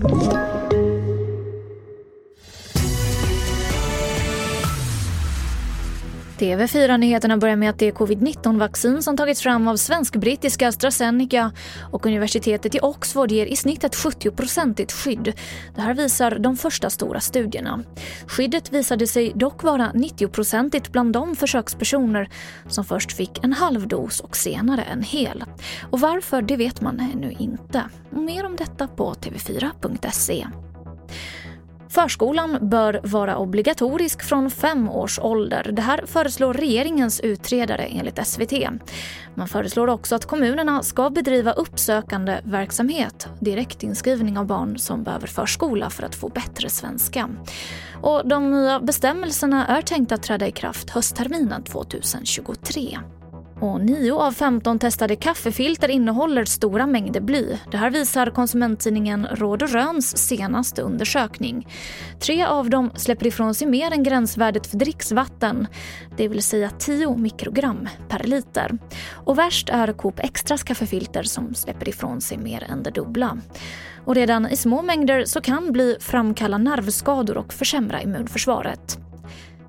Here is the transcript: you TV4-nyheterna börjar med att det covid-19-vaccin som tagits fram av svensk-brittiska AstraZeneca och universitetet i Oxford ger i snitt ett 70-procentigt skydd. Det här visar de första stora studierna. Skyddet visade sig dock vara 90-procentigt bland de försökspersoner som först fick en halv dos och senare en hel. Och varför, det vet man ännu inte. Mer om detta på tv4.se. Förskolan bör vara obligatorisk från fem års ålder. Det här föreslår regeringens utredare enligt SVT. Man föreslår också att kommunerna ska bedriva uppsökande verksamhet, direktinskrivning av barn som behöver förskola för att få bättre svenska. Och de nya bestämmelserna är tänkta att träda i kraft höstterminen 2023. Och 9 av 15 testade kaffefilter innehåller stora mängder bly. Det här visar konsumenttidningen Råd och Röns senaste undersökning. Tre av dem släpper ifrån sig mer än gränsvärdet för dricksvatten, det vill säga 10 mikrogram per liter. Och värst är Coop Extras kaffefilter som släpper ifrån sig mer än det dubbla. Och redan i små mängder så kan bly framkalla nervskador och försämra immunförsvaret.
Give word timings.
you 0.00 0.57
TV4-nyheterna 6.38 7.36
börjar 7.36 7.56
med 7.56 7.70
att 7.70 7.78
det 7.78 7.90
covid-19-vaccin 7.90 9.02
som 9.02 9.16
tagits 9.16 9.42
fram 9.42 9.68
av 9.68 9.76
svensk-brittiska 9.76 10.68
AstraZeneca 10.68 11.52
och 11.92 12.06
universitetet 12.06 12.74
i 12.74 12.78
Oxford 12.82 13.30
ger 13.30 13.46
i 13.46 13.56
snitt 13.56 13.84
ett 13.84 13.96
70-procentigt 13.96 14.92
skydd. 14.92 15.32
Det 15.74 15.80
här 15.80 15.94
visar 15.94 16.38
de 16.38 16.56
första 16.56 16.90
stora 16.90 17.20
studierna. 17.20 17.84
Skyddet 18.26 18.72
visade 18.72 19.06
sig 19.06 19.32
dock 19.34 19.62
vara 19.62 19.92
90-procentigt 19.94 20.92
bland 20.92 21.12
de 21.12 21.36
försökspersoner 21.36 22.28
som 22.68 22.84
först 22.84 23.12
fick 23.12 23.44
en 23.44 23.52
halv 23.52 23.88
dos 23.88 24.20
och 24.20 24.36
senare 24.36 24.82
en 24.82 25.02
hel. 25.02 25.44
Och 25.90 26.00
varför, 26.00 26.42
det 26.42 26.56
vet 26.56 26.80
man 26.80 27.00
ännu 27.14 27.36
inte. 27.38 27.82
Mer 28.10 28.46
om 28.46 28.56
detta 28.56 28.88
på 28.88 29.14
tv4.se. 29.14 30.46
Förskolan 31.88 32.58
bör 32.60 33.00
vara 33.04 33.36
obligatorisk 33.36 34.22
från 34.22 34.50
fem 34.50 34.88
års 34.88 35.18
ålder. 35.18 35.70
Det 35.72 35.82
här 35.82 36.04
föreslår 36.06 36.54
regeringens 36.54 37.20
utredare 37.20 37.84
enligt 37.84 38.26
SVT. 38.26 38.52
Man 39.34 39.48
föreslår 39.48 39.88
också 39.88 40.14
att 40.14 40.26
kommunerna 40.26 40.82
ska 40.82 41.10
bedriva 41.10 41.52
uppsökande 41.52 42.40
verksamhet, 42.44 43.28
direktinskrivning 43.40 44.38
av 44.38 44.46
barn 44.46 44.78
som 44.78 45.02
behöver 45.02 45.26
förskola 45.26 45.90
för 45.90 46.02
att 46.02 46.14
få 46.14 46.28
bättre 46.28 46.70
svenska. 46.70 47.28
Och 48.02 48.28
de 48.28 48.50
nya 48.50 48.80
bestämmelserna 48.80 49.66
är 49.66 49.82
tänkta 49.82 50.14
att 50.14 50.22
träda 50.22 50.46
i 50.46 50.52
kraft 50.52 50.90
höstterminen 50.90 51.62
2023. 51.62 52.98
Och 53.60 53.80
9 53.80 54.12
av 54.12 54.32
15 54.32 54.78
testade 54.78 55.16
kaffefilter 55.16 55.88
innehåller 55.88 56.44
stora 56.44 56.86
mängder 56.86 57.20
bly. 57.20 57.56
Det 57.70 57.76
här 57.76 57.90
visar 57.90 58.30
konsumenttidningen 58.30 59.26
Råd 59.30 59.62
och 59.62 59.70
Röns 59.70 60.16
senaste 60.16 60.82
undersökning. 60.82 61.68
Tre 62.20 62.44
av 62.44 62.70
dem 62.70 62.90
släpper 62.94 63.26
ifrån 63.26 63.54
sig 63.54 63.66
mer 63.66 63.92
än 63.92 64.02
gränsvärdet 64.02 64.66
för 64.66 64.76
dricksvatten, 64.76 65.66
det 66.16 66.28
vill 66.28 66.42
säga 66.42 66.70
10 66.70 67.16
mikrogram 67.16 67.88
per 68.08 68.24
liter. 68.24 68.78
Och 69.14 69.38
värst 69.38 69.68
är 69.68 69.92
Coop 69.92 70.18
Extras 70.18 70.62
kaffefilter 70.62 71.22
som 71.22 71.54
släpper 71.54 71.88
ifrån 71.88 72.20
sig 72.20 72.38
mer 72.38 72.66
än 72.70 72.82
det 72.82 72.90
dubbla. 72.90 73.38
Och 74.04 74.14
redan 74.14 74.46
i 74.46 74.56
små 74.56 74.82
mängder 74.82 75.24
så 75.24 75.40
kan 75.40 75.72
bly 75.72 75.96
framkalla 76.00 76.58
nervskador 76.58 77.36
och 77.36 77.52
försämra 77.52 78.02
immunförsvaret. 78.02 79.07